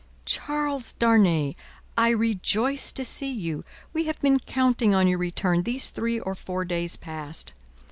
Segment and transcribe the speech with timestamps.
[0.25, 1.53] "Charles Darnay!
[1.95, 3.63] I rejoice to see you.
[3.93, 7.53] We have been counting on your return these three or four days past.